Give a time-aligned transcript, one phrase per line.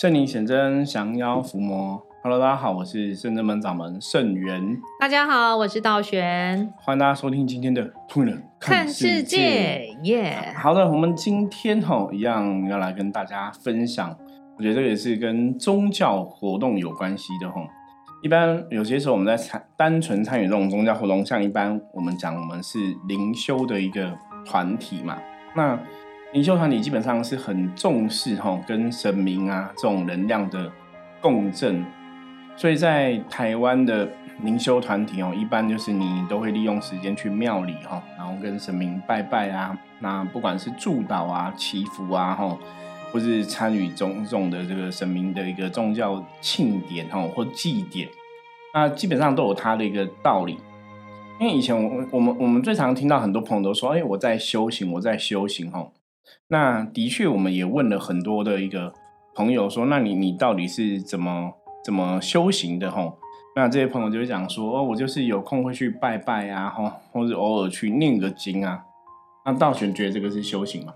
[0.00, 2.02] 圣灵显真，降妖伏魔。
[2.22, 4.78] Hello，大家好，我是圣真门掌门圣元。
[4.98, 6.72] 大家好，我是道玄。
[6.80, 9.94] 欢迎大家收听今天的《突人看世界》。
[10.04, 14.16] 耶，好的，我们今天哈一样要来跟大家分享。
[14.56, 17.60] 我觉得这个也是跟宗教活动有关系的哈。
[18.22, 25.18] 一般有些时候我们在参单纯参与这种宗教活动，像一般我们讲我们是灵修的一个团体嘛，
[25.54, 25.78] 那。
[26.32, 30.70] 灵修团体基本上是很重视哈跟神明啊这种能量的
[31.20, 31.84] 共振，
[32.56, 34.08] 所以在台湾的
[34.42, 42.56] 灵修团体哦，一般就是你都会利用时间去庙里哈，然后跟神明拜拜啊，那不管是祝祷啊、祈福啊哈，
[43.12, 48.08] 或是参与种种的这个神明的一个宗教庆典哈或祭典，
[48.72, 50.56] 那基本上都有它的一个道理。
[51.40, 55.88] 因为以前我我们我们最常听到很多朋友都说，哎，我在修行，我在修行哈。
[56.48, 58.92] 那的确，我们也问了很多的一个
[59.34, 61.52] 朋友说，那你你到底是怎么
[61.84, 63.18] 怎么修行的吼？
[63.56, 68.80] 那这些朋友就会讲说，哦，我就是有空会去拜拜啊，吼，或者偶尔去念个经啊。
[69.44, 70.92] 那道玄觉得这个是修行吗？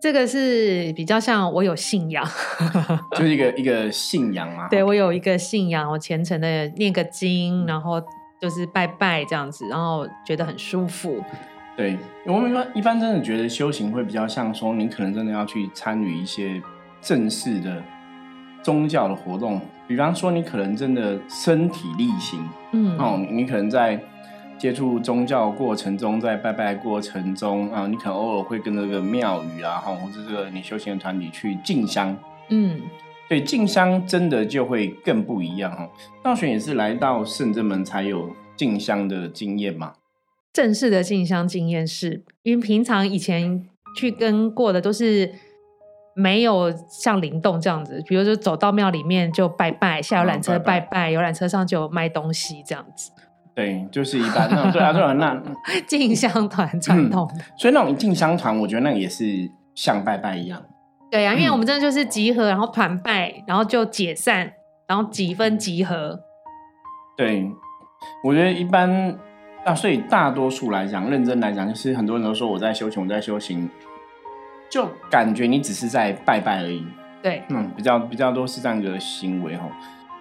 [0.00, 2.26] 这个是比较像我有信仰，
[3.12, 4.66] 就是一个一个信仰嘛。
[4.72, 8.00] 对我有一个信仰，我虔诚的念个经，然后
[8.40, 11.22] 就是拜拜这样子，然后觉得很舒服。
[11.80, 16.60] 对，我们一般一般真的觉得修行会比较像说，你可能真的要去参与一些
[17.00, 17.82] 正式的
[18.62, 23.98] 宗教的活动，比方说你可能真的身体力行，嗯，哦，你可能在
[24.58, 32.14] 接触宗教过程中，在拜拜过程中啊，你可能偶尔会跟那个庙宇啊，哈，或者这个你修行的团体去进香，
[32.50, 32.78] 嗯，
[33.26, 35.88] 对，进香真的就会更不一样哦。
[36.22, 39.94] 道玄也是来到圣真门才有进香的经验嘛。
[40.52, 43.64] 正式的进香经验是，因为平常以前
[43.96, 45.32] 去跟过的都是
[46.14, 53.12] 没有像灵动这样子，比如说走到庙里面就拜拜，下游览车拜拜，游览车上就卖东西这样子。
[53.54, 55.40] 对，就是一般那种对啊，对啊，那
[55.86, 59.24] 进香团传统，所以那种进香团，我觉得那个也是
[59.74, 60.60] 像拜拜一样。
[61.10, 64.52] 对啊，因为我们真的就是集合，然后团拜，然后就解散，
[64.88, 66.18] 然后几分集合。
[67.16, 67.48] 对，
[68.24, 69.16] 我觉得一般。
[69.64, 73.68] 那所以大多数来讲，认真来讲，就是很多人都说我在修行，我在修行，
[74.70, 76.84] 就感觉你只是在拜拜而已。
[77.22, 79.68] 对，嗯，比较比较多是这样一个行为哈。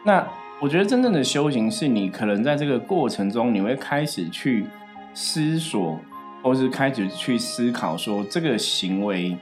[0.03, 0.27] 那
[0.59, 4.65] 我觉得真正的修行，是你可能在这个过程中，你会开始去
[5.13, 5.97] 思索，
[6.43, 9.37] 或是开始去思考，说这个行为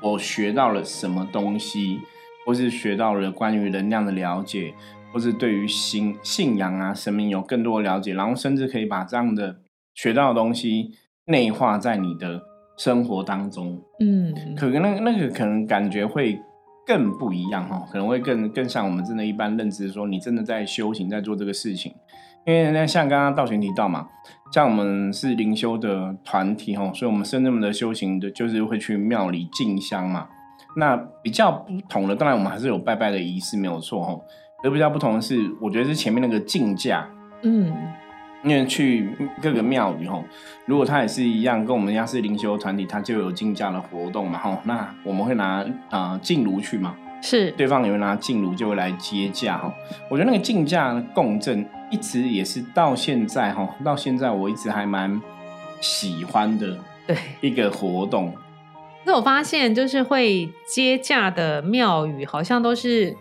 [0.00, 2.00] 我学到了什么东西，
[2.46, 4.72] 或是学到了关于能量的了解。
[5.14, 9.58] 或是对于信信仰啊、神明有更多的了解，然后甚至可以把这样的
[9.94, 10.90] 学到的东西
[11.26, 12.42] 内化在你的
[12.76, 13.80] 生活当中。
[14.00, 16.40] 嗯，可能那那个可能感觉会
[16.84, 21.94] 更不一样哈，可能会更更像我们真的一般认知，说你真的在修行，在做这个事情。
[22.44, 24.08] 因为那像刚刚道玄提到嘛，
[24.52, 30.28] 像我们是灵修的团体哈，所以我们深圳的修行的就是会去庙里进香嘛。
[30.76, 34.20] 那比较不同的，当然我们还是有拜拜的仪式，没有错哈。
[34.64, 37.06] 而比较不同的是，我觉得是前面那个竞价，
[37.42, 37.70] 嗯，
[38.42, 39.10] 因为去
[39.42, 40.24] 各个庙宇吼，
[40.64, 49.70] 如果他也是一样，跟我们一样是灵修团体，他就有竞价的活动嘛吼，那我们会拿啊镜炉去嘛，是，对方也会拿进炉就会来接驾吼。
[50.10, 55.20] 我觉得那个竞价共振一直也是到现在吼，到现在我一直还蛮
[55.82, 58.34] 喜欢的，对一个活动。
[59.04, 63.14] 那我发现就是会接驾的庙宇好像都是。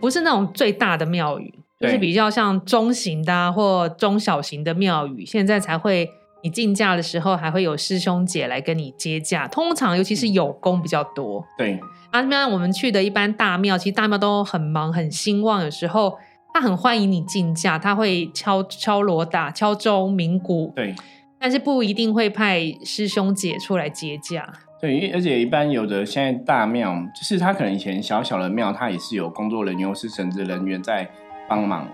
[0.00, 5.24] 不是那种最大的庙宇，就是比较像中型的或中小型的庙宇。
[5.24, 6.10] 现在才会，
[6.42, 9.46] 你进价的时候还会有师兄姐来跟你接驾。
[9.48, 11.44] 通常尤其是有功比较多。
[11.56, 11.78] 对，
[12.10, 16.18] 啊，那我们去的一般大庙，其实大庙都很忙很兴旺，有时候
[16.52, 20.72] 他很欢迎你进价，他会敲敲锣打敲钟鸣鼓。
[20.76, 20.94] 对，
[21.38, 24.52] 但是不一定会派师兄姐出来接驾。
[24.84, 31.08] 对，而且一般有的现在大庙，就是他可能以前小小的庙，他也是有工作人员或是神职人员在
[31.48, 31.88] 帮忙。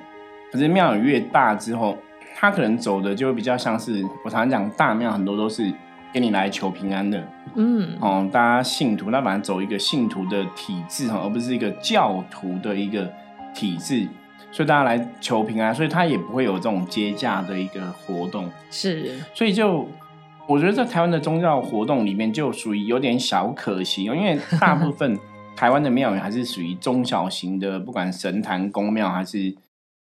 [0.51, 1.97] 可是庙越大之后，
[2.35, 5.73] 他可能走的就会比较像是我常常讲大庙，很多都是
[6.13, 7.25] 跟你来求平安的。
[7.55, 13.09] 嗯，哦，大家信徒，那反正走一个信徒的体制哈，而不是一个教徒的一个
[13.55, 14.09] 体制，
[14.51, 18.51] 所以大家来求平安，所以他也不会有这种接驾的一个活动。
[18.69, 19.87] 是，所以就。
[20.47, 25.19] 我觉得在台湾的宗教活动里面，就属于有点小可惜哦，因为大部分
[25.57, 29.55] 台湾的庙宇还是属于中小型的，不管神坛、公庙还是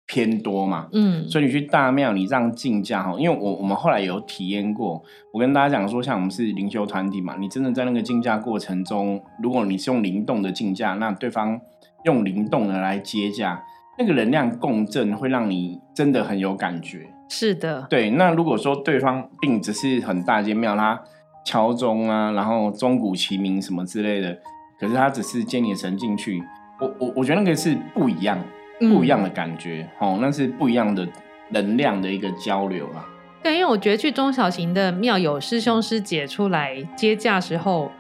[0.06, 5.02] 偏多嘛，嗯，所以你去大庙，你让进价哈，因为我我们后来有体验过，
[5.32, 11.60] 我跟大家讲说，像我们是灵修团体嘛，你真的在那个竞价过程中，如果你是用灵动的竞价，那对方
[12.04, 13.62] 用灵动的来接价，
[13.98, 17.08] 那个能量共振会让你真的很有感觉。
[17.32, 18.11] 是的，对。
[18.11, 21.02] 那如果说对方并只是很大间庙，他
[21.44, 24.38] 敲钟啊，然后钟鼓齐鸣什么之类的，
[24.79, 26.43] 可是他只是接你神进去，
[26.79, 28.38] 我我我觉得那个是不一样。
[28.81, 31.06] 不一样的感觉，哦，那是不一样的
[31.50, 33.06] 能量的一个交流啊。
[33.40, 37.93] 对，因为我觉得去中小型的庙有师兄师姐出来接驾时候，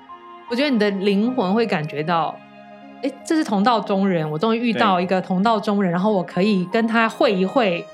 [0.50, 2.34] 我觉得你的灵魂会感觉到，
[3.00, 7.84] 哎，这是同道中人，我终于遇到一个同道中人，然后我可以跟他会一会，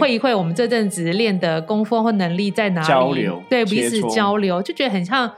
[0.00, 5.30] 会一会我们这阵子练的功夫或能力在哪里，交流，对彼此交流，就觉得很像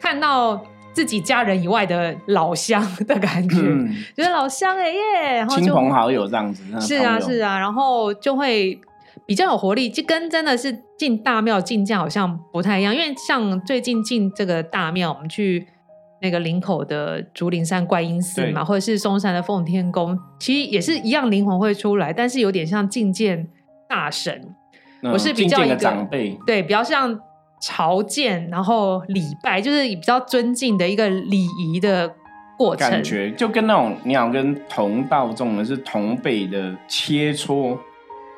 [0.00, 0.62] 看到。
[0.90, 3.56] 自己家人以外的老乡的感觉，
[4.16, 8.76] 觉得老乡哎耶，然后亲朋好友这样子，是啊是啊，然后就会
[9.24, 15.68] 比较有活力，就跟真的是进大庙进价好像不太一样，因为像最近进这个大庙，我们去
[16.20, 23.48] 那个林口的竹林山观音寺嘛，或者是松山的奉天宫，其实也是一样，灵魂会出来，但是有点像觐见
[23.88, 24.54] 大神，
[25.02, 27.18] 我是比较一个长辈，对，比较像。
[27.60, 32.08] 朝见，然后礼拜，就是比较尊敬的一个礼仪的
[32.56, 37.76] 过程，感觉就跟那种你想跟同道中的是同辈的切磋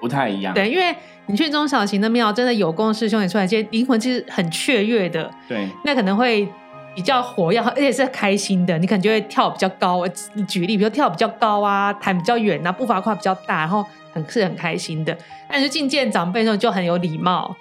[0.00, 0.54] 不太一样。
[0.54, 5.30] 对，因为你去中小型的庙，真的有功师兄也出来接，灵魂其实很雀跃的。
[5.46, 6.48] 对，那可能会
[6.94, 8.78] 比较活跃，而且是开心的。
[8.78, 10.08] 你可能就会跳比较高，
[10.48, 15.16] 举例，比如跳比较高啊，弹比较远啊，步伐跨比较大，然后很是很开心的。
[15.48, 17.56] 但是觐见长辈的时候就很有礼貌。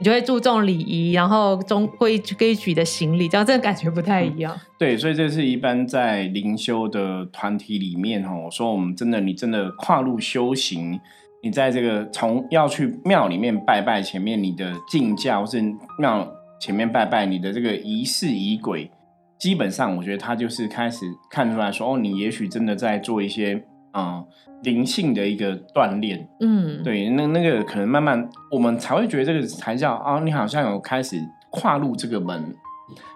[0.00, 4.60] 你就会注重礼仪，然后中规规矩的行礼，这样真的感觉不太一样。
[4.76, 10.98] 对，所以这是一般在灵修的团体里面哦，我说我们真的，你真的跨入修行，
[11.44, 15.62] 你在这个从要去庙里面拜拜前面，你的敬教是
[15.96, 16.28] 庙
[16.60, 18.90] 前面拜拜，你的这个仪式仪轨，
[19.38, 23.64] 基本上我觉得他就是开始看出来说，哦，你也许真的在做一些。
[23.94, 24.22] 啊，
[24.64, 31.16] 灵性的一个锻炼，嗯，对，那那个可能慢慢我们才会觉得这个才叫啊，你好像有开始
[31.50, 32.42] 跨入这个门，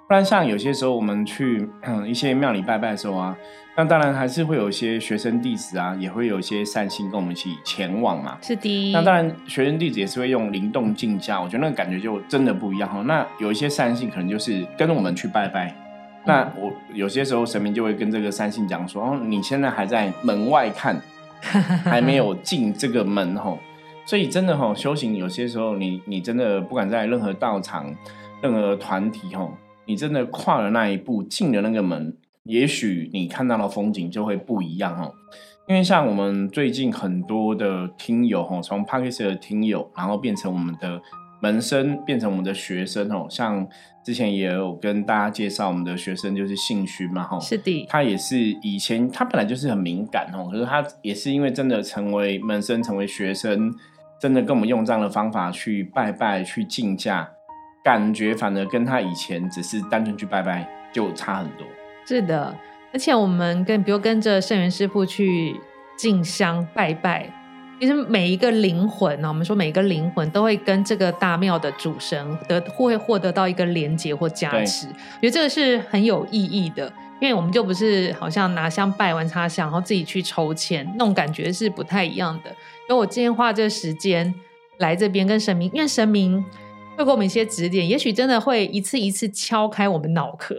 [0.06, 3.36] 不然像有些时候我们去嗯一些庙里拜拜的时候啊，
[3.76, 8.92] 那当然还是会有一些学生弟子啊，也会有一些善心跟我们一起前往嘛，是的。
[8.92, 13.02] 那当然学生弟子也是会用灵动竞价，我觉得那个感觉就真的不一样哈。
[13.02, 15.74] 那有一些善心可能就是跟我们去拜拜。
[16.26, 21.00] 那我有些时候神明就会跟这个三星讲说：“哦，你现在还在门外看，
[21.84, 23.58] 还没有进这个门吼。
[24.04, 27.94] 所以真的吼，修行有些时候，你你真的不管在任何道场、
[28.42, 29.52] 任何团体吼，
[29.86, 35.14] 你真的跨了那一步，进了那个门，也许你看到的风景就会不一样哦。
[35.66, 41.00] 因为像我们最近很多的听友吼，从 p a r k e s 的听友，然后变成我们的。
[41.40, 43.66] 门生变成我们的学生哦，像
[44.04, 53.72] 之前也有跟大家介绍我们的学生就是信勋嘛吼，是的，他也是以前他本来就是很敏感哦，可是他也是因为真的成为门生，成为学生，
[54.20, 57.28] 真的跟我们用这样的方法去拜拜去敬驾，
[57.84, 61.66] 感觉反而跟他以前只是单纯去拜拜就差很多。
[62.06, 62.54] 是的，
[62.92, 65.54] 而且我们跟比如跟着圣元师傅去
[65.96, 67.30] 敬香拜拜。
[67.80, 76.92] 其实每一个灵魂呢，我们说每一个灵魂都会跟这个大庙的主神得会获得到一个连接或加持，我觉得这个是很有意义的。
[77.20, 82.50] 因为我们就不是好像拿香拜完插香，然后自己去抽签，那种感觉是不太一样的。
[82.88, 84.32] 因为我今天花这个时间
[84.78, 86.44] 来这边跟神明，因为神明
[86.96, 90.54] 会给我们一些指点，也许真的会一次一次敲开我们脑壳。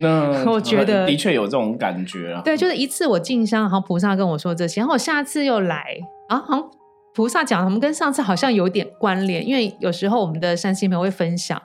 [0.00, 2.42] 嗯，我觉得的确有这种感觉啊。
[2.44, 5.96] 对，就是一次我进香，然后菩萨跟我说这些，然后我下次又来。
[6.32, 6.70] 啊，好像
[7.14, 11.60] 菩萨讲，我们跟上次好像有点关联，因为有时候我们的山西朋友会分享，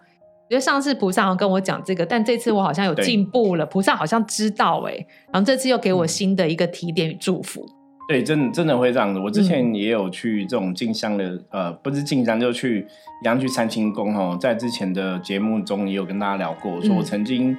[0.49, 4.93] 觉得上次菩萨好像跟我讲这个，但这次我好像有进步了，菩萨好像知道哎，
[5.31, 7.65] 然后这次又给我新的一个提点与祝福。
[8.09, 9.19] 对，真真的会这样子。
[9.21, 12.85] 我之前也有去这种进香的，呃，不是进香，就去
[13.23, 17.57] 一样去三清宫哦，在之前的节目中也有跟大家聊过，说我曾经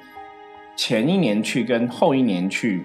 [0.77, 2.85] 前一年去跟后一年去。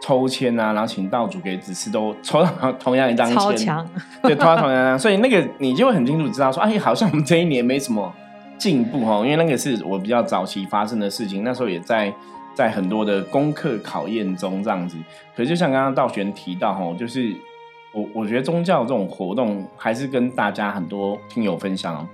[0.00, 3.26] 抽签啊，然后请道主给指示，都抽到同样一张
[3.56, 3.84] 签，
[4.22, 8.14] 对，抽到同样一张，所以那个你就会很清楚知道说，哎，好像我们这一年没什么
[8.56, 12.14] 进步哦，因为那个是我比较早期发生的事情，那时候也在
[12.54, 14.96] 在很多的功课考验中这样子。
[15.36, 17.34] 可是就像刚刚道玄提到哦，就是
[17.92, 22.08] 我我觉得宗教这种活动还是跟大家很多听友分享，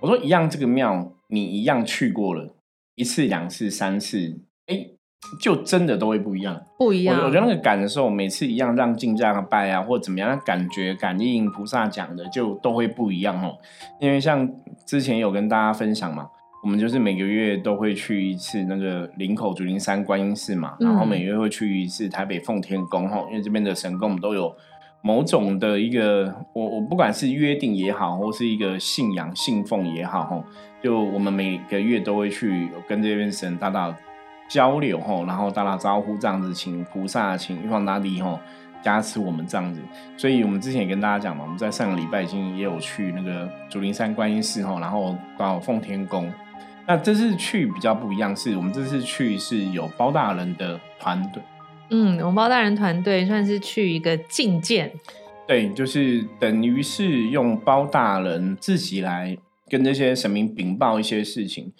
[0.00, 2.54] 我说一样这个庙你一样去过了
[2.94, 4.93] 一次两次三次，哎。
[5.40, 6.60] 就真的都会不一样。
[6.78, 7.18] 不一样。
[7.24, 13.56] 我觉得那个感受，每次一样让进这样拜啊，或怎么样，那感觉感应菩萨讲的就都会不一样哦。
[14.00, 14.48] 因为像
[14.86, 16.28] 之前有跟大家分享嘛，
[16.62, 24.54] 我们就是每个月都会去一次那个林口竹林山观音寺嘛，然后每月会去一次台北奉天宫吼，因为这边的神宫我们都有
[25.02, 30.44] 某种的一个，我我不管是约定也好，或是一个信仰信奉也好吼，
[30.82, 33.96] 就我们每个月都会去跟这边神大大。
[34.48, 38.38] 交流吼，然后打打招呼这样子，请菩萨，请玉皇大帝吼
[38.82, 39.80] 加持我们这样子。
[40.16, 46.32] 所以我们之前也跟大家讲嘛，我们在上个礼拜已经也有去那个竹林山观音寺吼，然后到奉天宫。
[46.86, 51.42] 那这次去比较不一样，是我们这次去是有包大人的团队。
[51.90, 54.92] 嗯，我们包大人团队算是去一个觐见。
[55.46, 59.36] 对，就是等于是用包大人自己来
[59.68, 61.72] 跟这些神明禀报一些事情。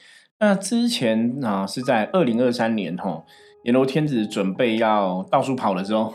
[0.44, 3.24] 那之前啊，是在二零二三年吼，
[3.62, 6.12] 阎罗天子准备要到处跑的时候，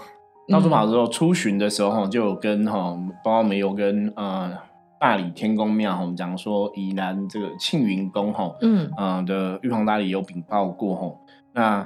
[0.50, 4.56] 到处跑的时候出巡的时候，就有跟哈，包括没有跟呃
[5.00, 11.20] 大理天宫庙哈，我们讲说宜兰这个庆云宫哈，嗯嗯的玉皇大帝有禀报过吼。
[11.56, 11.84] 那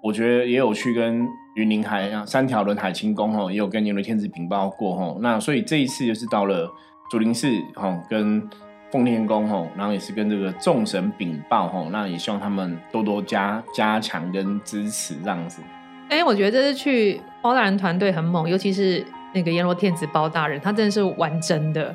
[0.00, 5.18] 我觉得也有去跟云林海三条轮海清宫吼，也有跟阎罗天子禀报过吼。
[5.20, 6.70] 那所以这一次就是到了
[7.10, 8.48] 竹林寺吼，跟。
[8.90, 15.62] 奉天宫吼，然后也是跟这个众神禀报吼，那也希望他们多多加加强跟支持这样子。
[16.08, 21.94] 哎，我觉得这次去包大人团队很猛，尤其是那个阎罗天子包大人，他真的是玩真的。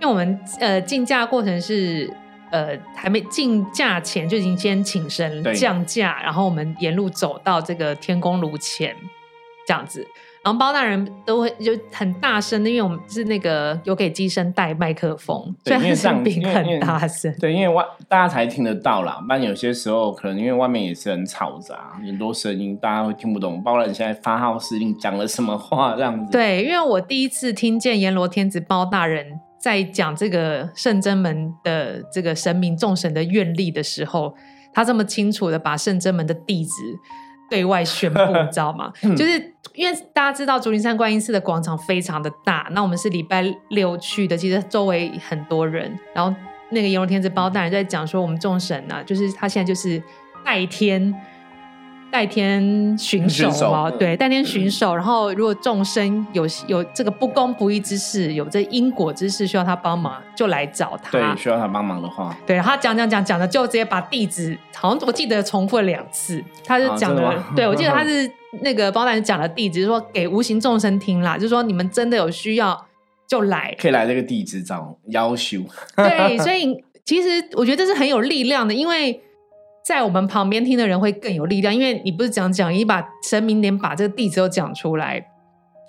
[0.00, 2.10] 因为我们呃竞价过程是
[2.50, 8.96] 呃还没竞价前就已经先请神降价，然后我们沿路走到这个天宫炉前
[9.66, 10.06] 这样子。
[10.42, 17.30] 然后包大人都会就很大声的，因为我们是那个有给机身带麦克风，所以声音很大声。
[17.38, 19.20] 对，因为外大家才听得到啦。
[19.20, 23.62] 不然有些时候可能因为外面也是很嘈杂，很多声音大家会听不懂。
[23.62, 26.32] 包大人现在发号施令讲了什么话这样子？
[26.32, 34.34] 对，因为我第一次听见阎罗天子包大人在讲这个圣真门的这个神明众神的愿力的时候，
[34.72, 36.72] 他这么清楚的把圣真门的弟子。
[37.50, 38.92] 对外宣布， 你知道吗？
[39.16, 45.98] 就是因为大家知道竹林山观音寺的广场非常的大，那我们是礼拜六去的，其实周围很多人。
[46.14, 46.34] 然后
[46.70, 50.02] 那个阎罗天子包大人在讲说，我们众神呢，就是他现在就是
[50.44, 51.14] 代天。
[52.10, 54.94] 代天巡守嘛，对，代天巡守。
[54.94, 61.10] 然后，如果众生有有这个不公不义之事，有这因果之事需要他帮忙，就来找他。
[61.12, 66.42] 对，需要他帮忙的话，对他讲讲讲讲的，就直接把地址，好像我记得重复了两次。
[66.64, 68.30] 他就讲的，对我记得 他是
[68.62, 72.86] 那个包大人讲的地址，说给无形众生听啦，就是说你们真的有需要
[73.28, 75.60] 就来，可以来这个地址找要求。
[75.96, 79.22] 对，所以其实我觉得这是很有力量的，因为。
[79.84, 85.26] 在我们旁边听的人会更有力量，因为你不是讲讲，你把神明连把这个地址都讲出来，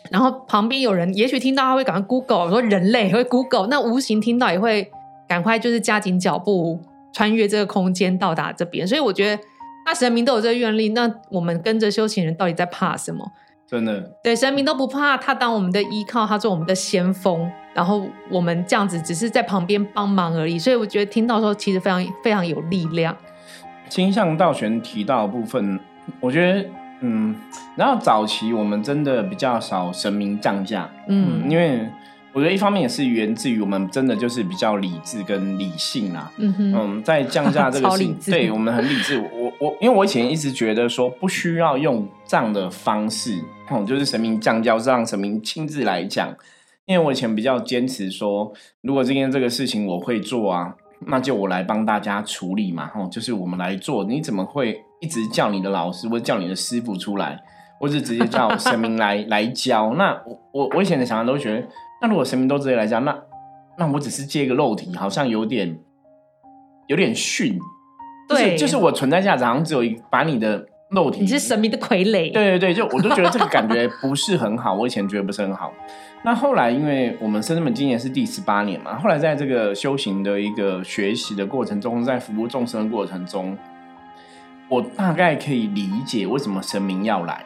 [0.10, 4.89] 然后旁边有人也许听到他会赶快 Google，说人类会 Google，那无形听到也会
[5.27, 6.79] 赶快就是加紧脚步
[7.13, 9.43] 穿越这个空间到达这边，所以我觉得
[9.86, 13.25] 那神明都有这个愿力，那我们跟着修行人到底在怕什么？
[13.67, 23.15] 真的，对神明都不怕，他当我们的依靠，他做我们的先锋，然后我们这样子只是在旁边帮忙而已，所以我觉得听到说其实非常非常有力量。
[23.91, 25.77] 倾向道玄提到的部分，
[26.21, 26.65] 我觉得，
[27.01, 27.36] 嗯，
[27.75, 31.86] 然后早期我们真的比较少神明降价，嗯，因为
[32.31, 39.19] 我觉得一方面也是源自于我们真的就是比较理智跟理性啦，嗯嗯，在降价这个 事，对我们很理智。
[39.19, 46.33] 我我因为我以前一直觉得说不需要用这样的方式，哦，就是神明降价是让神明亲自来讲，
[46.86, 50.75] 因为我以前比较坚持说，如果今天这个事情我会做啊。
[51.08, 54.03] 那就我来帮大家处理嘛，吼，就是我们来做。
[54.03, 57.39] 你怎么会一直叫你的老师或者叫你的师傅出来，
[57.79, 59.93] 或是直接叫神明来 来教？
[59.96, 61.67] 那我我我以前的想法都觉得，
[62.01, 63.17] 那如果神明都直接来教，那
[63.77, 65.79] 那我只是借一个肉体，好像有点
[66.88, 67.58] 有点逊。
[68.29, 72.31] 对，就是我存在价值好像只有一把你的肉体，你是神明的傀儡。
[72.31, 74.74] 对对对，就我都觉得这个感觉不是很好。
[74.74, 75.74] 我以前觉得不是很好。
[76.24, 83.57] 那后来，因为我们深圳本今年是第十八年嘛，后来在这个修行的一个学习的过程中，在服务众生的过程中，
[84.67, 87.43] 我大概可以理解为什么神明要来，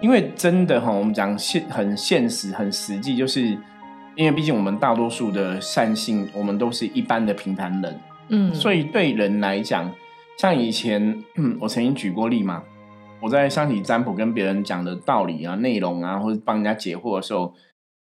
[0.00, 3.56] 因为真的哈，我们讲现很现实、很实际，就是
[4.16, 9.90] 因为毕竟我们大多数的善性，我们都是一般的平凡人，嗯，所以对人来讲，
[10.38, 11.22] 像以前
[11.60, 12.62] 我曾经举过例嘛，
[13.20, 17.54] 我在上体占卜跟别人讲的道理啊、内容啊，或者帮人家解惑的时候。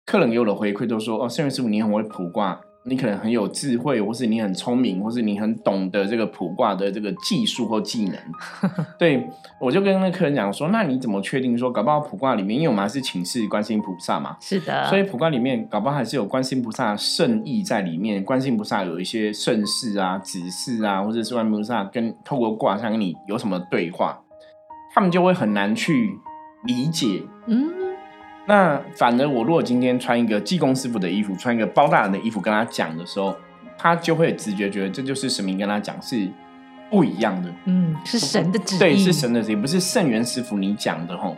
[0.06, 8.16] 客人给我的回馈都说：“哦，圣元师傅你很会卜卦，你可能很有智慧，或是你很聪明，或是你很懂得这个卜卦的这个技术或技能。
[9.00, 9.28] 对
[9.60, 24.22] 我就跟那客人讲说，那你怎么确定说，搞不好卜卦里面，因为我们还是请示观世音菩萨嘛， 是的，所以卜卦里面搞不好还是有观世音菩萨圣意在里面，观世音菩萨有一些圣事啊、指示啊，或者是观世音菩萨跟透过卦象跟你有什么对话，
[24.94, 26.12] 他们就会很难去
[26.66, 27.24] 理解。
[27.48, 27.85] 嗯。
[28.48, 33.36] 那反而我如果今天穿一个济公师傅的衣服，穿一个包大人的衣服跟他讲的时候，
[33.78, 36.30] 他就会直觉觉得这就是神明跟他讲是
[36.92, 37.52] 不一样的。
[37.66, 41.36] 嗯，是神的旨意，对，是神的旨意，不是圣元师傅你讲的吼。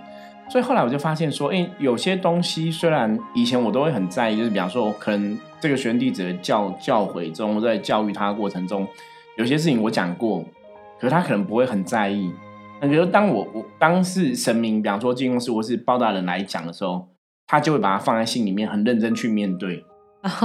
[0.50, 8.88] 所以后来我就发现说，哎，有些东西虽然以前我都会很在意，就是比方说，可能这个学生弟子的教教诲中，在教育他的过程中，
[9.38, 10.44] 有些事情我讲过，
[11.00, 12.32] 可是他可能不会很在意。
[12.80, 17.08] 那比如当我我当是神明，比方说金公师或是包大人来讲的时候，
[17.48, 19.84] 他就会把它放在心里面，很认真去面对。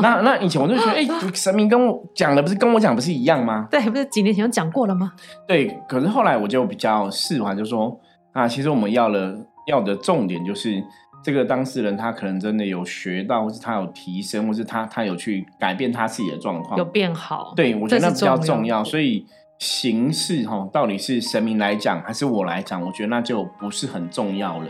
[0.01, 3.67] 那那以前我就觉得， 哎，神明跟我讲的不是跟我讲不是一样吗？
[3.73, 5.12] 对，不是几年前就讲过了吗？
[5.47, 7.99] 对，可是后来我就比较释怀，就说
[8.33, 9.37] 啊，其实我们要了
[9.67, 10.83] 要的重点就是
[11.23, 17.53] 这个当事人他可能真的有学到，或是他有提升，或是他他有去改变他自己的状况，有变好。
[17.57, 19.27] 对，我觉得那比较重要，所以。
[19.62, 22.83] 形式哈，到底是神明来讲还是我来讲？
[22.83, 24.66] 我觉得那就不是很重要了。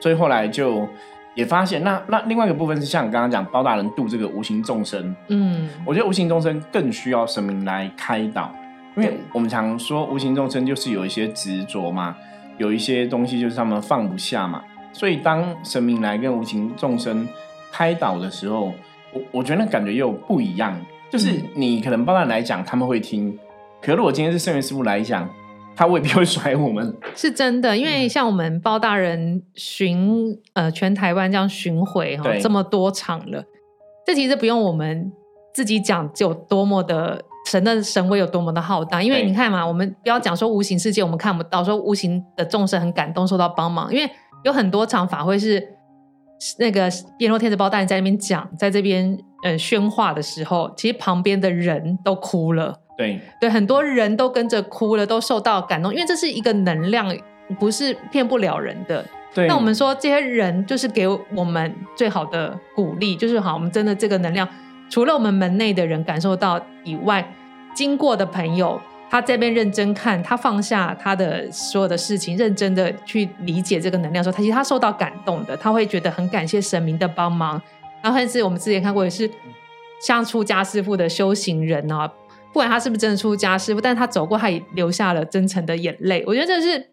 [0.00, 0.84] 所以后来就
[1.36, 8.52] 也发现，那那另外一个部分是像你刚刚讲包大人度这个无形众生，嗯，我觉得无形众生更需要神明来开导，
[8.96, 12.16] 因为我们常说无形众生就是有一些执着嘛，
[12.58, 14.60] 有一些东西就是他们放不下嘛。
[14.92, 17.28] 所以当神明来跟无形众生
[17.70, 18.72] 开导的时候，
[19.12, 20.76] 我我觉得那感觉又不一样。
[21.10, 23.38] 就是你可能包大人来讲，他们会听。
[23.82, 25.28] 可如果今天是圣元师傅来讲，
[25.74, 26.96] 他未必会甩我们。
[27.16, 33.42] 是真的，因为像我们包大人巡呃全台湾这样巡回哈，这么多场了，
[34.06, 35.10] 这其实不用我们
[35.52, 39.02] 自己讲，有多么的神的神威有多么的浩大。
[39.02, 44.08] 因为你看嘛，我们不要讲说无形世界我们看不到，说无形的众生很感动受到帮忙，因为
[44.44, 45.60] 有很多场法会是
[46.60, 52.78] 那个阎罗天子包大人在那边讲，在这边呃宣化的时候，其实旁边的人都哭了。
[53.02, 57.14] 对对，很多人都跟着哭了，都受到感动，因为这是一个能量，
[57.58, 59.04] 不是骗不了人的。
[59.34, 64.46] 对，那我们说这些人就是给我们最好的鼓励，就是好，我们真的这个能量，
[64.90, 67.26] 除了我们门内的人感受到以外，
[67.74, 77.60] 经过的朋友，他这边认真看，他放下他的所有的事情，认真的去理解这个能量，说他其实他受到感动的，他会觉得很感谢神明的帮忙。
[78.02, 79.30] 然后甚至我们之前看过，也是
[80.02, 82.10] 像出家师傅的修行人啊。
[82.52, 86.22] 不管他是不是真的出家师傅，但是他走过，他也留下了真诚的眼泪。
[86.26, 86.90] 我觉得这是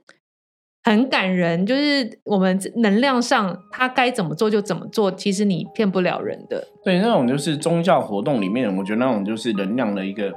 [0.84, 6.66] 很感人，就是我们能量上他该怎么做就怎么做，其实你骗不了人的。
[6.84, 10.34] 对，那种就是宗教活动里面，我觉得那种就是能量的一个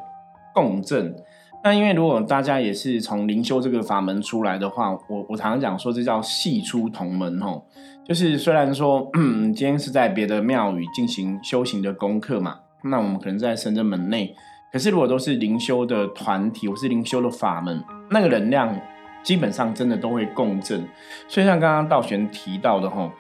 [0.53, 1.15] 共振。
[1.63, 7.65] 那因为如果大家也是从灵修这个法门出来的话，我我常常讲说这叫系出同门吼，
[8.05, 9.09] 就是虽然说
[9.55, 14.35] 今天是在别的庙宇进行修行的功课嘛，那我们可能在深圳门内。
[14.73, 18.75] 可是，如果都是灵修的团体，或是灵修的法门，那个能量
[19.23, 20.83] 基本上真的都会共振。
[21.29, 23.13] 所以，像刚刚道玄提到的哈，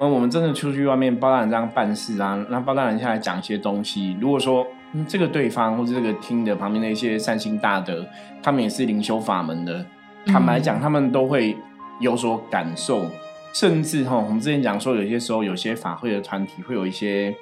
[0.00, 4.64] 嗯，我们真的出去外面包大人这样办事啊，让包大人下来讲一些东西，如果说
[5.08, 8.06] 这个对方或者这个听的旁边的一些善心大德，
[8.40, 9.84] 他们也是灵修法门的，
[10.26, 11.56] 坦白讲，他们都会
[11.98, 13.04] 有所感受，
[13.52, 17.34] 甚至哈，我们之前讲说，有些时候有些法会的团体会有一些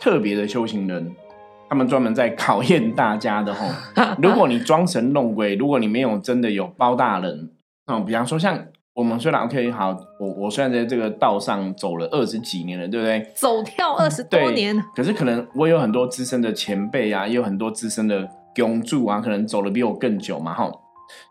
[0.00, 1.14] 特别的修行人。
[1.68, 3.66] 他们专门在考验大家的吼，
[4.22, 7.50] 如果你装神弄鬼，如果你没有真的有包大人，
[7.86, 8.58] 哦，比方说像
[8.94, 13.26] 我们虽然 OK 好，我我虽然在这个道上走了二十几年了，对不对？
[13.34, 20.70] 走跳二十多年，可是可能我有很多资深的前辈啊，也有很多资深的公助啊，可能走的比我更久嘛，哈，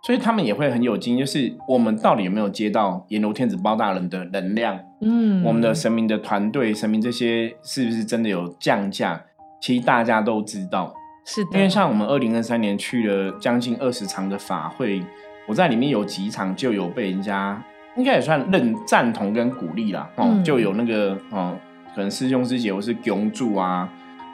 [0.05, 4.77] 所以他们也会很有经，就是我们到底有没有接到阎罗天子包大人的能量？
[4.99, 9.23] 嗯，我们的神明的团队、神明这些是不是真的有降价？
[9.63, 15.01] 其实大家都知道，是的，因为像我们二零二三年去了将近二十场的法会，
[15.47, 17.63] 我在里面有几场就有被人家
[17.95, 21.57] 应该也算认赞同跟鼓励啦，哦，就有那个哦，
[21.95, 23.87] 可能师兄师姐或是供助啊，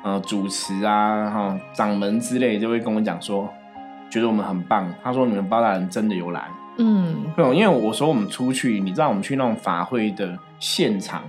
[0.03, 3.47] 呃，主持啊，哈，掌门之类就会跟我讲说，
[4.09, 4.91] 觉得我们很棒。
[5.03, 6.47] 他说你们包大人真的有来，
[6.79, 11.21] 嗯，因为我说我们出去，你知道我们去那种法会的现场。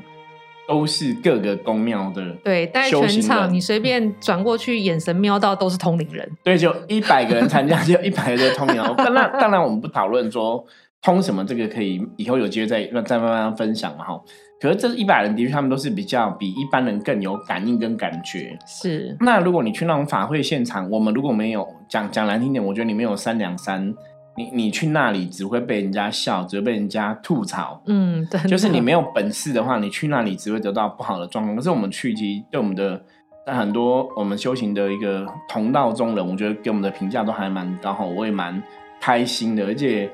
[0.71, 6.31] 都是各个宫庙的对，但是全场你随便转过去，眼神瞄到都是通灵人。
[6.45, 8.97] 对，就一百个人参加， 就一百个通灵人。
[8.97, 10.65] 当然，当然我们不讨论说
[11.03, 14.21] 通什么，这个可以以后有机会再再慢慢分享嘛哈。
[14.61, 18.57] 可是这一百人的确，他们都是比较比一般人更有感应跟感觉。
[18.67, 19.17] 是。
[19.21, 23.95] 那如果你去那种法会现场，我们如果没有讲讲难听点，我觉得你没有三两三，
[24.41, 27.83] 你你去那里只会被人家笑，只会被人家吐槽。
[27.87, 28.41] 嗯，对。
[28.49, 31.57] 就是你没有本事的话，你去那里只会得到不好的状况。
[31.57, 33.03] 可是我们去，其实对我们的
[33.47, 38.63] 很多我们修行的一个同道中人，我觉得给我们的评价都还蛮高，我也蛮
[39.01, 40.11] 开心的，而且。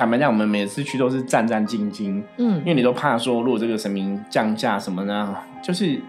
[0.00, 6.00] 坦白讲，我们每次去都是战战兢兢，嗯，因为你都怕说，如果这个神明降价什么呢，就是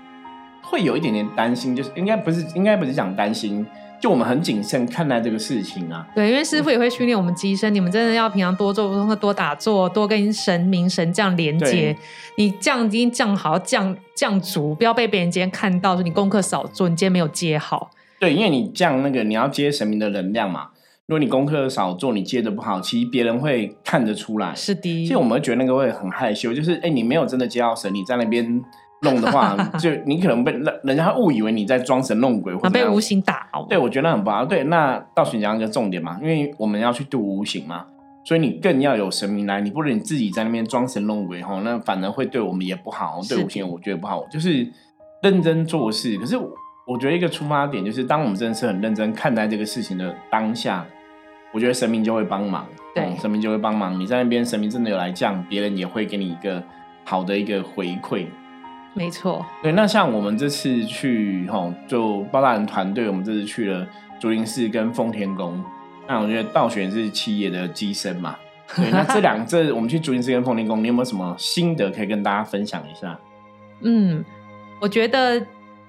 [0.62, 3.66] 会有一点点担心，就是应该不是，应该不是讲担心，
[4.00, 6.08] 就我们很谨慎看待这个事情啊。
[6.16, 11.96] 对，因为师傅也会训练我们机身，你们真的要平常多做功课、多打坐、多跟神明神将连接。
[12.38, 17.92] 你降已经降好，降降足，不要被别人今天看到说你功课少做，你今天没有接好。
[18.20, 20.70] 对，因为你降那个你要接神明的能量嘛。
[21.06, 24.54] 如果你功课少做，你接的不好，其实别人会看得出来。
[24.54, 28.62] 是的，其实我们会觉得那个会很害羞，就是哎，你没有真的接到神，你在那边
[29.02, 33.48] 弄的话， 就你可能被人人家误以为你在装神弄鬼，或者被无形打。
[33.68, 34.46] 对，我觉得很不好。
[34.46, 37.86] 对，那倒是讲一个重点嘛，因为我们要去度无形嘛，
[38.26, 44.26] 所以你更要有神明来，你不能你自己在那边装神弄鬼哈，那反而会对我们也不好，对无形我觉得不好。
[44.28, 44.68] 就是
[45.24, 46.38] 认真做事，可是
[46.86, 50.86] 我觉得一个出发点就是，当我们真的是很认真看待这个事情的当下。
[51.52, 54.00] 我觉得神明就会帮忙，对，神明就会帮忙。
[54.00, 56.62] 你在那边，神明真的有来降，别人也会给你一个
[57.04, 58.28] 好的一个回馈。
[58.94, 59.72] 没错，对。
[59.72, 63.88] 那像我们这次去，哈，就包大人团队，我们这次去了
[64.20, 65.64] 竹林寺跟奉天宫。
[66.08, 68.36] 那我觉得道玄是七爷的机身嘛，
[68.76, 68.90] 对。
[68.92, 73.18] 那这两 这我们去竹林寺跟奉天宫，你有没有什么心得可以跟大家分享一下？
[73.82, 74.24] 嗯，
[74.82, 75.42] 我觉得。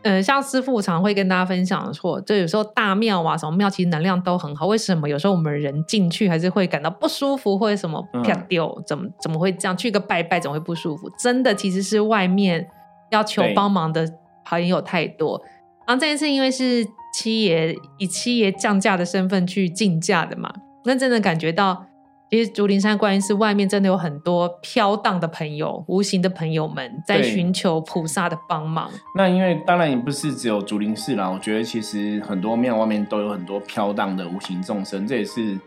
[0.02, 4.66] 呃，像师傅常会跟大家分享说，就有时候大庙啊，什么庙其实能量都很好。
[4.66, 8.82] 为什么有时候我们人进去还是会感到不舒服，或者什么啪丢？
[8.86, 9.76] 怎么怎么会这样？
[9.76, 11.10] 去个拜拜怎么会不舒服？
[11.18, 12.66] 真的其实是外面
[13.10, 14.08] 要求帮忙的
[14.44, 15.42] 朋友太多。
[15.86, 20.52] 然后这一次因为是七爷以七爷降价的身份去竞价的嘛，
[20.84, 21.86] 那真的感觉到。
[22.32, 28.88] 其实竹林山观音寺外面真的有很多飘荡的朋友、无形的朋友们在寻求菩萨的帮忙。
[29.16, 35.58] 那因为当然也不是只有竹林寺啦，我觉得其实很多庙外面都有很多飘荡的无形众生，这也是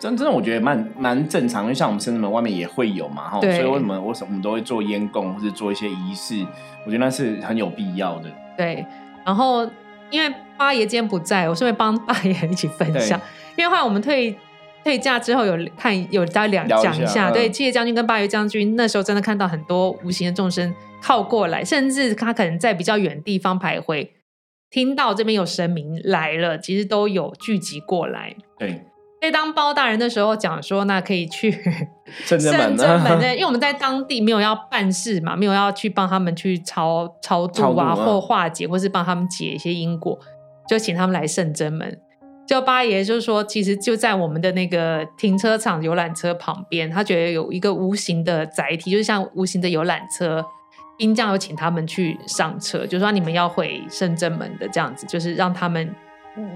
[0.00, 1.64] 真真的，我觉得蛮蛮正常。
[1.64, 6.44] 因为像我们深圳门外面也会有嘛，哈，所以为什么为什么我们都会做烟供或者做一些仪式？
[6.84, 8.30] 我觉得那是很有必要的。
[8.56, 8.84] 对，
[9.24, 9.68] 然后
[10.10, 13.20] 因为八爷今天不在，我顺便帮八爷一起分享。
[13.56, 14.36] 因为后来我们退。
[14.84, 24.08] 退假之后有看有大家两讲一下，对七爷将军跟八爷将军那时候真的看到很多无形的众生靠过来，甚至他可能在比较远地方徘徊，
[24.70, 28.34] 听到这边有神明来了，其实都有聚集过来。
[28.58, 28.82] 对，
[29.22, 31.52] 所以当包大人的时候讲说，那可以去
[32.26, 40.18] 圣真门 因为我们在当地没有要办事嘛，没有要去帮他们去超超度啊，或化解，或是帮他们解一些因果，
[40.68, 42.00] 就请他们来圣真门。
[42.48, 50.44] 就八爷就是说，其实就在我们的那个停车场游览车旁边，他觉得有一个无形的载体，就是像无形的游览车，
[50.98, 55.94] 兵将有请他们去上车，就说你们要回圣真门的这样子，就是让他们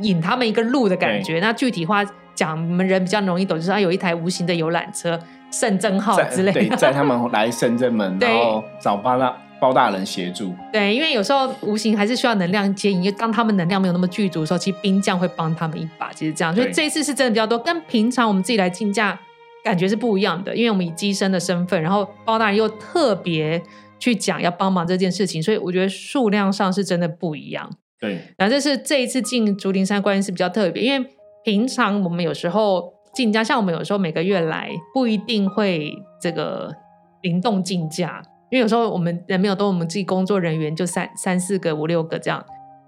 [0.03, 1.39] 引他们一个路的感觉。
[1.39, 2.05] 那具体话
[2.37, 5.19] 讲，我们人比较容易懂，就是他有一台无形的游览车，
[5.51, 9.37] 圣正号之类的，在他们来圣正门， 然后找包大。
[9.59, 16.55] 包大人协助，对，因为有时候无形还是需要能量接引，因为当他们能量没有那么具足的时候，其实兵将会帮他们一把，其实这样。
[16.55, 19.19] 所以这一次是真的比较多，跟平常我们自己来竞价
[19.65, 23.63] 感觉是不一样的，因为我们以机身的身份，然后包大人又特别
[23.99, 27.71] 去讲要帮忙这件事情，所以我觉得数量上是真的不一样。
[27.99, 31.09] 对，然后这是这一次进竹林山观音是比较特别，因为
[31.47, 36.75] 平常我们有时候竞价，像我们有时候每个月来不一定会这个
[37.23, 38.21] 灵动竞价。
[38.51, 42.45] 因为有时候我们人没有多，我们自己工作人员就三三四个、五六个这样，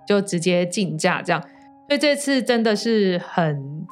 [0.09, 1.41] 就直接竞价这样。
[1.87, 3.87] 所以这次真的是很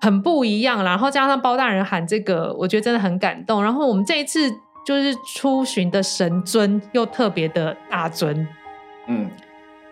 [0.00, 3.62] 很不一样然后加上包大人喊这个，我觉得真的很感动。
[3.62, 4.50] 然后我们这一次
[4.86, 8.48] 就是出巡的神尊又特别的大尊，
[9.06, 9.30] 嗯，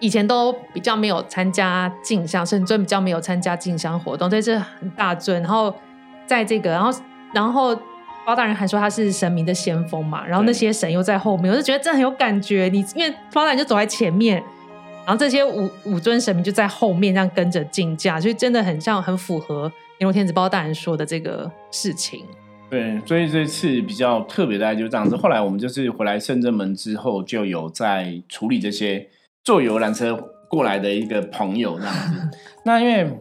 [0.00, 5.42] 以前都比较没有参加进香，神尊比较没有参加进香活动，这是很大尊。
[5.42, 5.74] 然后
[6.26, 7.00] 在这个，然后
[7.32, 7.78] 然后。
[8.26, 12.68] 包大人还说他是神明的先锋嘛，然后那些神又在后面，我就觉得真的很有感觉。
[12.70, 14.36] 你因为包大人就走在前面，
[15.06, 22.26] 然后这些五五尊神明就在后面这样跟着竞价，所以真的很像很符合牛罗天子包大人说的这个事情。
[22.68, 25.16] 对，所以这次比较特别的就这样子。
[25.16, 29.08] 后来我们就是回来圣正门之后，就有在处理这些
[29.48, 30.14] 坐游览车
[30.46, 32.38] 过来的一个朋友这样子。
[32.66, 33.18] 那因为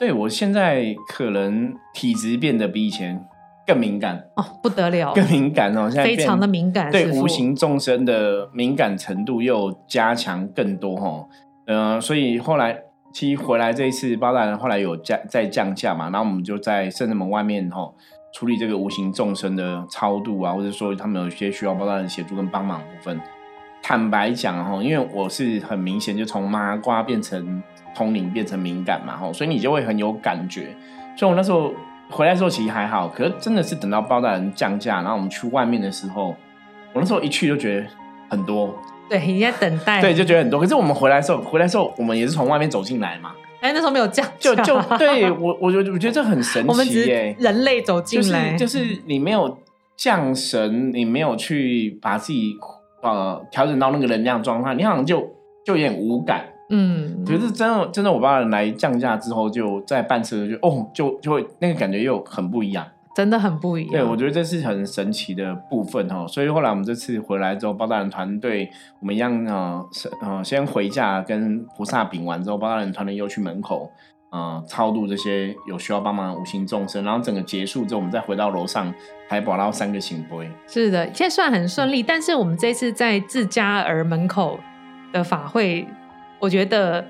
[0.00, 3.24] 对我现在可能体质变得比以前。
[3.66, 11.26] 更敏感哦，不得了，更敏感哦， 现在非常的敏感，对无形众生的敏感程度又加强更多哈。
[11.66, 12.78] 呃，所以后来
[13.10, 17.90] 其实回来这一次包大人后来有降再降价嘛，然后我们就在圣人门外面哈
[18.34, 23.18] 处理这个无形众生的超度啊，或者说他们有一些需要包大人协助跟帮忙部分。
[23.86, 27.62] 坦白讲哈，因为我是很明显就从麻瓜变成
[27.94, 30.74] 通灵变成敏感嘛哈，所以你就会很有感觉。
[31.18, 31.70] 所以我那时候。
[32.10, 36.36] 回来的时候其实还好，可是真的是等到包大人降价，然后我们去外面的时候，
[36.92, 37.86] 我那时候一去就觉得
[38.28, 40.60] 很多，对，你在等待，对，就觉得很多。
[40.60, 49.58] 可是我们回来的时候，回来的时候我们也是从外面走进来嘛，哎，那时候没有降，就就 对我，我觉我觉得这很神奇耶，人类走进来，就是你没有
[49.96, 52.54] 降神，你没有去把自己
[53.04, 55.20] 呃调整到那个能量状态，你好像就
[55.64, 56.44] 就有点无感。
[56.70, 63.92] 嗯，可是真的，真的，我爸来降价之后，就在办车就哦，就就会那个感觉又很不一样，真的很不一样。
[63.92, 66.26] 对，我觉得这是很神奇的部分哦。
[66.26, 69.86] 所以后来我们这次回来之后，包大人团队我们一样呃，
[70.22, 73.90] 呃，先回家跟菩萨禀完之后，包大人团队又去门口
[74.34, 78.92] 呃超度这些有需要帮忙的无形众生，然后整个结束之后，我们再回到楼上，
[79.28, 80.50] 还保到三个醒杯。
[80.66, 82.02] 是的，现在算很顺利。
[82.02, 84.58] 但是我们这次在自家儿门口
[85.12, 85.86] 的法会。
[86.40, 87.06] 我觉得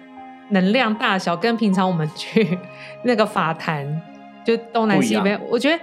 [0.50, 2.56] 能量大小跟平常我们去
[3.02, 4.00] 那个法坛
[4.44, 5.82] 就东南西北，我觉得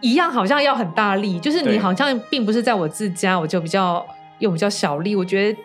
[0.00, 1.38] 一样，好像要很大力。
[1.38, 4.04] 就是你好像并不是在我自家，我就比较
[4.38, 5.14] 用比较小力。
[5.14, 5.58] 我觉得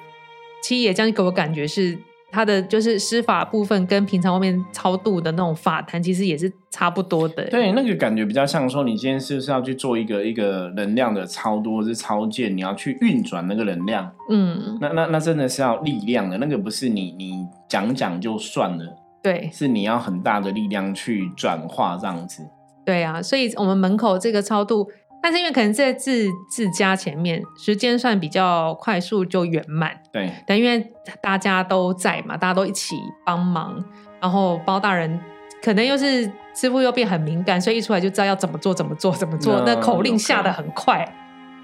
[0.61, 1.97] 七爷这样给我感觉是。
[2.31, 7.43] 他的就是施法部分跟平常外面超度的那种法坛其实也是差不多的。
[7.49, 14.11] 对，那个感觉比较像说，你今天是不是要去做一个一个能量的超度或是超荐，你要去运转那个能量。
[14.29, 18.85] 嗯，那那那真的是要力量的，那个不是你你讲讲就算了。
[19.23, 22.43] 对，是你要很大的力量去转化这样子。
[22.85, 24.87] 对啊，所以我们门口这个超度。
[25.21, 29.91] 但是因为可能在自自家前面，时间算比较快速就圆满。
[30.11, 33.83] 对，但因为大家都在嘛，大家都一起帮忙，
[34.21, 35.19] 然后包大人
[35.61, 41.05] 可能又是师傅又变很敏感，所以一出来就知道要怎么做，怎么做，怎么做，那口令下的很快。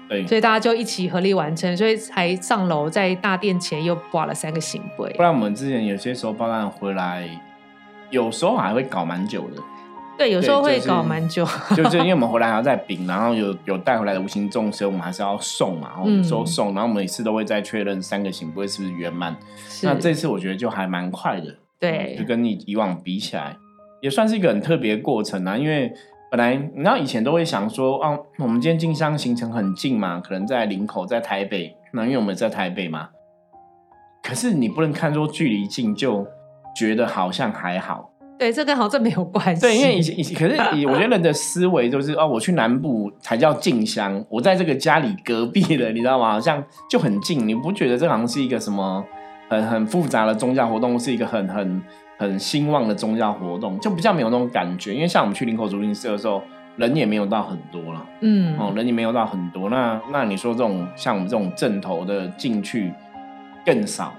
[0.08, 5.12] 对，所以大家就一起合力完成，所以才上楼在大殿前又挂了三个行规。
[5.16, 7.28] 不然我们之前有些时候包大人回来，
[8.10, 9.60] 有时候还会搞蛮久的。
[10.18, 19.36] 对，有时候会搞蛮久， 就是因为我们回来还要再饼，然后有有带回来的无形众生，我们还是要送嘛，然后有时候送，然后每次都会再确认三个行不会是不是圆满。
[19.82, 23.56] 那这次我觉得就还蛮快的，对，就跟你以往比起来，
[24.00, 25.56] 也算是一个很特别过程啊。
[25.56, 25.92] 因为
[26.30, 33.10] 本来你知道以前都会想说，哦，我们今天进香行程很近嘛，可能在林口，在台北，那因为我们在台北嘛，
[34.22, 36.26] 可是你不能看说距离近就
[36.74, 38.10] 觉得好像还好。
[38.38, 39.62] 对，这跟好这没有关系。
[39.62, 46.32] 对，因为以前以前，可是以我觉得人的思维就是哦，我去南部才叫进香，我在这个家里隔壁的，你知道吗？
[46.32, 49.02] 好像就很近，你不觉得这好像是一个什么
[49.48, 51.82] 很很复杂的宗教活动，是一个很很
[52.18, 54.94] 很兴旺的宗教活动，就比较没有那种感觉。
[54.94, 56.42] 因为像我们去林口竹林寺的时候，
[56.76, 59.70] 人也没有到很多了，嗯，哦，人也没有到很多。
[59.70, 62.92] 那那你说这种像我们这种正头的进去
[63.64, 64.12] 更少，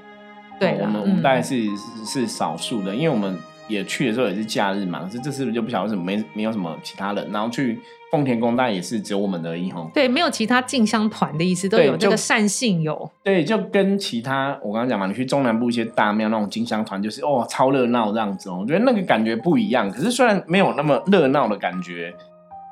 [0.60, 1.64] 对，我们我们大概是
[2.04, 3.38] 是少数的，因为我们。
[3.68, 7.80] 也去的时候也是假日嘛，可是这次就不晓得为什么没没有什么其他人，然后去
[8.12, 9.92] 丰田宫，大概也是只有我们而已吼。
[9.94, 13.10] 对，没有其他进香团的意思，都有这个善信有。
[13.24, 19.92] 对，就跟其他我刚刚讲嘛，你去中南部一些大庙那种进香团，就是哦超热闹这样子哦，我觉得那个感觉不一样。
[19.92, 22.14] 可是虽然没有那么热闹的感觉，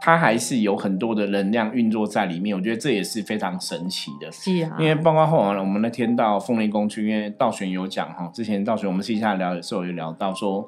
[0.01, 2.55] 它还是有很多的能量运作在里面。
[2.55, 4.31] 我觉得这也是非常神奇的。
[4.31, 10.65] 是啊，因为包括后来我们那天到凤林宫去，因为道玄有讲哈，之前道玄我们私下聊的时候有聊到说。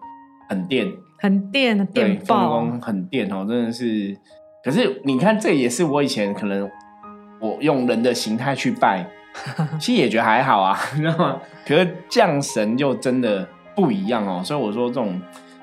[0.48, 4.18] 很电，很电，电爆，很电哦，真的是。
[4.64, 6.70] 可是你看，这也是我以前可能
[7.40, 9.06] 我用人的形态去拜，
[9.80, 11.42] 其实也觉得还好啊， 你知道吗？
[11.66, 14.42] 可是降神就真的不一样哦。
[14.44, 15.22] 所以我说，这种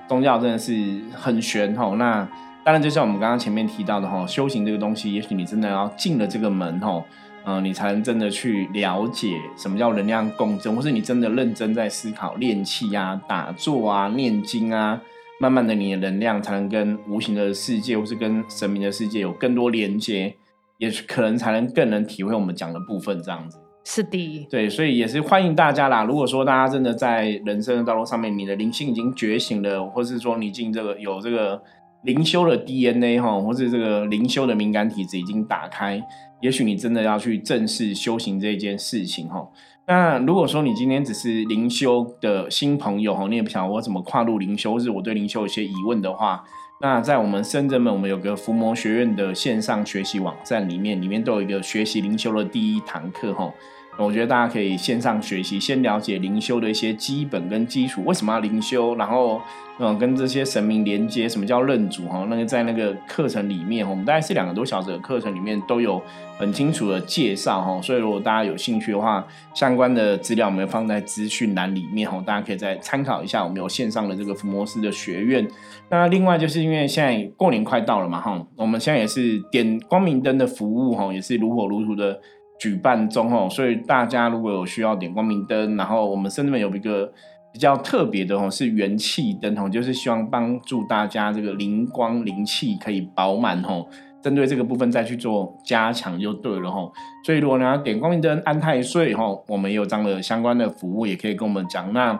[0.08, 0.72] 宗教真的是
[1.12, 1.96] 很玄哦。
[1.98, 2.26] 那
[2.64, 7.04] 当然，就像我们刚刚前面提到的哈，修行这个东西，也许你真的要进了这个门哦。
[7.46, 15.00] 嗯，你才能真的去了解什么叫能量共振，或是你真的认真在思考练气啊、打坐啊、念经啊，
[15.38, 20.34] 慢慢的你的能量才能跟无形的世界，或是跟神明的世界有更多连接，
[20.78, 23.58] 也可能才能更能体会我们讲的部分这样子。
[23.84, 26.04] 是的，对，所以也是欢迎大家啦。
[26.04, 31.60] 如果说大家真的在人生的道路上面，你的灵性已经觉醒了，或是说你进这个有这个
[32.04, 36.00] 灵修的 DNA 哈，或是这个灵修的敏感体质已经打开。
[36.40, 39.48] 也许你真的要去正式修行这件事情哈。
[39.86, 46.44] 那如果说你今天只是灵修的新朋友哈，你也不想我怎么跨入灵修，或是我对灵修有些疑问的话，
[46.80, 53.52] 那在我们深圳门，我们有个伏魔学院的线上学习网站里面，里面都有一个学习灵修的第一堂课哈。
[53.96, 59.40] 我觉得大家可以线上学习，先了解灵修的一些基本跟基础，为什么要灵修，然后
[59.78, 62.26] 嗯跟这些神明连接，什么叫认主哈？
[62.28, 66.02] 那个在那个课程里面，我们大概是两个多小时的课程里面都有
[66.36, 67.80] 很清楚的介绍哈。
[67.80, 73.44] 所以如果大家有兴趣的话，相关的资料我们放在资讯栏里面哈，大家可以再参考一下。
[73.44, 75.46] 我们有线上的这个福摩斯的学院。
[75.88, 82.20] 那另外就是因为现在过年快到了嘛哈，我们现在也是点光明灯的服务哈，也是如火如荼的。
[82.64, 87.12] 举办中哦，所以大家如果有需要点光明灯，然后我们深圳有一个
[87.52, 93.84] 比较特别的哦，是元气灯哦，就是希望帮助大家这个灵光灵气可以饱满哦。
[94.22, 96.90] 针对这个部分再去做加强就对了哦。
[97.26, 101.92] 所以如果呢点光明灯安太岁哈，我们也有这样的相关的服务，也可以跟我们讲。
[101.92, 102.18] 那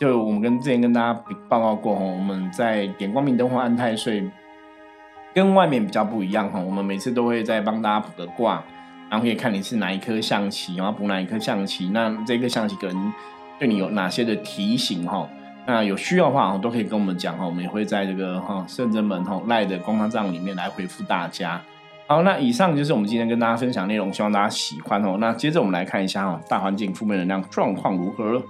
[0.00, 4.26] 就我们跟之前跟大家报告过哦，我们在点光明灯或安太岁
[5.34, 8.64] 跟外面比较不一样哈，我们每次都会在帮大家卜个卦。
[9.12, 13.12] 然后可以看你是哪一颗象棋，然后补哪一颗象棋，那这个象棋可能
[13.58, 15.28] 对你有哪些的提醒哈？
[15.66, 21.60] 那有需要的话，都可以跟我们讲哈，我们也会在这个哈圣真门哈赖的公康账里面来回复大家。
[22.06, 25.18] 好，那以上就是我们今天跟大家分享内容，希望大家喜欢哦。
[25.20, 28.42] 那接着我们来看一下哈，大环境负面能量状况如何？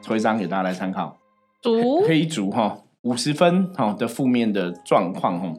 [0.00, 1.14] 抽一张给大家来参考。
[1.60, 5.52] 竹黑竹哈，五十分哈的负面的状况哈。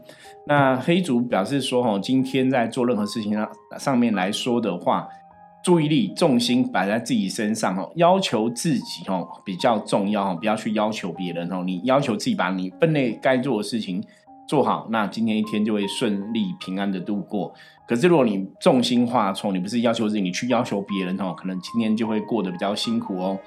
[0.48, 3.50] 那黑竹表示说，哈，今天在做任何事情上
[3.80, 5.08] 上面来说的话，
[5.64, 14.04] 注意力重心摆在自己身上，哈，要求自己，哈，比较重要，哈，不要去要求别人，哈，你要求自己把你分内该做的事情
[14.48, 17.54] 做好，那今天一天就会顺利平安的度过。
[17.88, 23.38] 可是如果你重心画错，你不是要求自己，你去要求别人，哈，可能今天就会过得比较辛苦哦。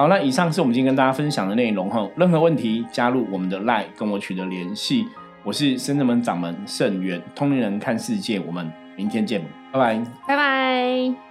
[0.00, 5.06] 好，那以上是我们今天跟大家分享的内容，哈，任何问题加入我们的 Line 跟我取得联系。
[5.44, 11.29] 我是深圳门掌门盛元，通灵人看世界，我们明天见，拜拜，拜拜。